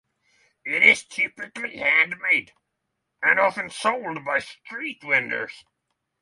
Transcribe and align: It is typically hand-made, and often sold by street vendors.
It 0.65 0.81
is 0.81 1.03
typically 1.05 1.77
hand-made, 1.77 2.53
and 3.21 3.39
often 3.39 3.69
sold 3.69 4.25
by 4.25 4.39
street 4.39 4.97
vendors. 5.03 5.63